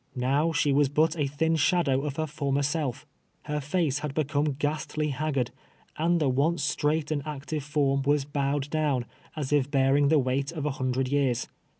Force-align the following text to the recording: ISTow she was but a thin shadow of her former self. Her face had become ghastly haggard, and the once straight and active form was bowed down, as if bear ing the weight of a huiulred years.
ISTow 0.17 0.51
she 0.51 0.71
was 0.73 0.89
but 0.89 1.15
a 1.15 1.27
thin 1.27 1.55
shadow 1.55 2.01
of 2.01 2.15
her 2.15 2.25
former 2.25 2.63
self. 2.63 3.05
Her 3.43 3.61
face 3.61 3.99
had 3.99 4.15
become 4.15 4.53
ghastly 4.57 5.09
haggard, 5.09 5.51
and 5.95 6.19
the 6.19 6.27
once 6.27 6.63
straight 6.63 7.11
and 7.11 7.21
active 7.23 7.61
form 7.63 8.01
was 8.01 8.25
bowed 8.25 8.71
down, 8.71 9.05
as 9.35 9.53
if 9.53 9.69
bear 9.69 9.95
ing 9.95 10.07
the 10.07 10.17
weight 10.17 10.51
of 10.53 10.65
a 10.65 10.71
huiulred 10.71 11.11
years. 11.11 11.47